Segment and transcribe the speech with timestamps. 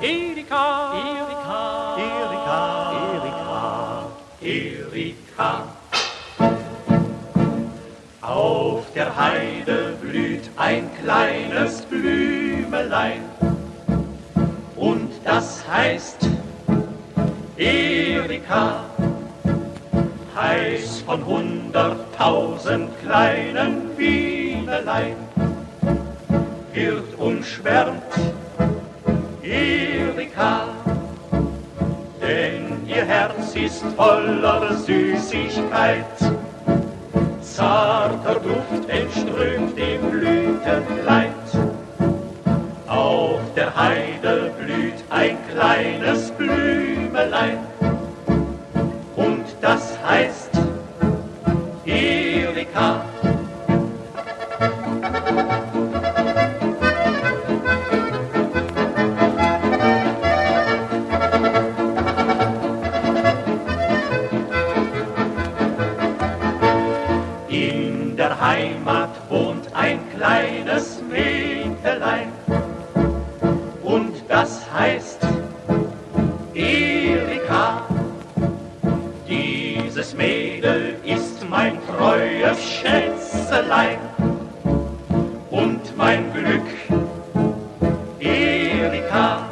[0.00, 2.94] Erika, Erika, Erika,
[4.40, 5.64] Erika.
[8.22, 13.24] Auf der Heide blüht ein kleines Blümelein.
[14.76, 16.28] Und das heißt
[17.56, 18.84] Erika,
[20.36, 25.16] heiß von hunderttausend kleinen Bienelein,
[26.72, 28.04] wird umschwärmt
[29.50, 30.68] Erika,
[32.20, 36.04] denn ihr Herz ist voller Süßigkeit.
[37.40, 41.32] Zarter Duft entströmt im Blütenkleid.
[42.86, 47.58] Auf der Heide blüht ein kleines Blümelein.
[49.16, 50.50] Und das heißt
[51.86, 53.07] Erika.
[68.40, 72.30] Heimat wohnt ein kleines Mägdelein
[73.82, 75.26] und das heißt
[76.54, 77.82] Erika.
[79.28, 83.98] Dieses Mädel ist mein treues Schätzelein
[85.50, 87.02] und mein Glück,
[88.20, 89.48] Erika.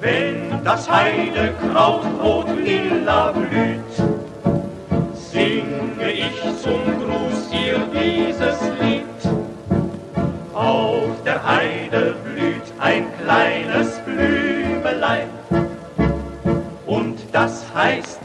[0.00, 3.94] Wenn das Heidekraut rot lila blüht,
[5.14, 6.97] singe ich zum
[17.48, 18.20] das heißt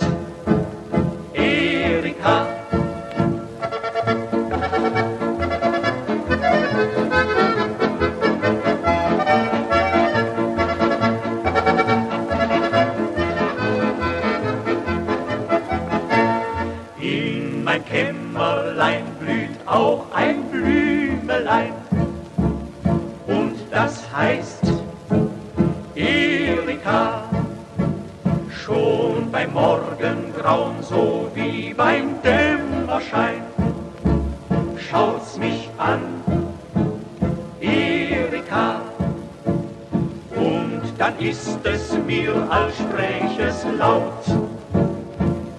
[1.34, 2.46] Erika.
[17.00, 21.72] In mein Kämmerlein blüht auch ein Blümelein
[23.28, 24.66] und das heißt
[25.96, 27.43] Erika.
[28.74, 33.44] Schon beim Morgengrauen so wie beim Dämmerschein
[34.90, 36.02] schaut's mich an,
[37.62, 38.82] Erika.
[40.36, 44.26] Und dann ist es mir, als spräch es laut.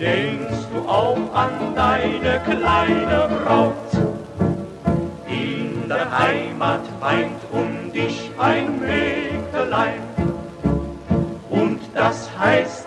[0.00, 3.92] Denkst du auch an deine kleine Braut?
[5.28, 10.02] In der Heimat weint um dich ein Mägdelein.
[11.50, 12.83] Und das heißt